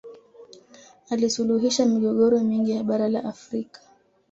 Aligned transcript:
alisuluhisha 1.09 1.85
migogoro 1.85 2.39
mingi 2.39 2.71
ya 2.71 2.83
bara 2.83 3.09
la 3.09 3.19
afrika 3.23 3.81